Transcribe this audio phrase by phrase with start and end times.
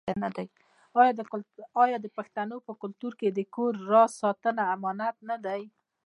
[1.83, 5.61] آیا د پښتنو په کلتور کې د کور راز ساتل امانت نه دی؟